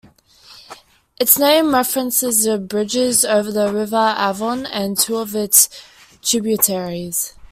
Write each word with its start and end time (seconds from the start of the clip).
Its 1.19 1.37
name 1.37 1.75
references 1.75 2.43
the 2.45 2.57
bridges 2.57 3.23
over 3.23 3.51
the 3.51 3.71
River 3.71 4.15
Avon 4.17 4.65
and 4.65 4.97
two 4.97 5.17
of 5.17 5.35
its 5.35 5.69
tributaries. 6.23 7.35